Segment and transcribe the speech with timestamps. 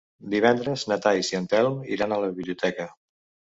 [0.33, 2.91] Divendres na Thaís i en Telm iran a la biblioteca.